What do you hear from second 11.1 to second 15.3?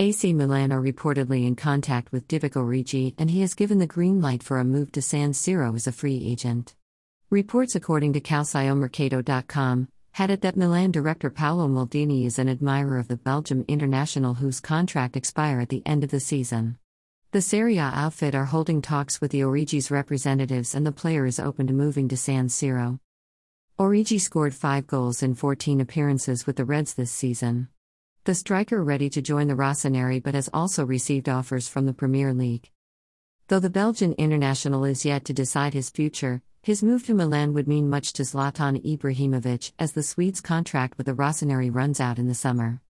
Paolo Maldini is an admirer of the Belgium international whose contract